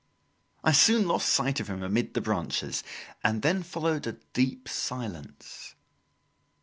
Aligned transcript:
I 0.63 0.71
soon 0.71 1.07
lost 1.07 1.29
sight 1.29 1.59
of 1.59 1.67
him 1.69 1.83
amid 1.83 2.15
the 2.15 2.21
branches, 2.21 2.83
and 3.23 3.43
then 3.43 3.61
followed 3.61 4.07
a 4.07 4.13
deep 4.33 4.67
silence. 4.67 5.75